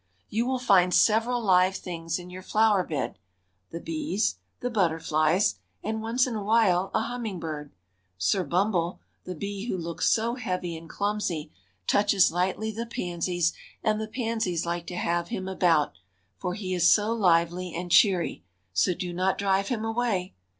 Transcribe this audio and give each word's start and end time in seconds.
You 0.29 0.47
will 0.47 0.57
find 0.57 0.95
several 0.95 1.43
live 1.43 1.75
things 1.75 2.17
in 2.17 2.31
your 2.31 2.41
flower 2.41 2.83
bed; 2.83 3.19
the 3.69 3.79
bees, 3.79 4.37
the 4.59 4.71
butterflies, 4.71 5.59
and 5.83 6.01
once 6.01 6.25
in 6.25 6.33
a 6.33 6.43
while 6.43 6.89
a 6.95 7.01
humming 7.03 7.39
bird. 7.39 7.71
Sir 8.17 8.43
Bumble, 8.43 8.99
the 9.25 9.35
bee 9.35 9.67
who 9.67 9.77
looks 9.77 10.09
so 10.11 10.33
heavy 10.33 10.75
and 10.75 10.89
clumsy, 10.89 11.51
touches 11.85 12.31
lightly 12.31 12.71
the 12.71 12.87
pansies, 12.87 13.53
and 13.83 14.01
the 14.01 14.07
pansies 14.07 14.65
like 14.65 14.87
to 14.87 14.95
have 14.97 15.27
him 15.27 15.47
about, 15.47 15.93
for 16.35 16.55
he 16.55 16.73
is 16.73 16.89
so 16.89 17.13
lively 17.13 17.75
and 17.75 17.91
cheery, 17.91 18.43
so 18.73 18.95
do 18.95 19.13
not 19.13 19.37
drive 19.37 19.67
him 19.67 19.85
away. 19.85 20.33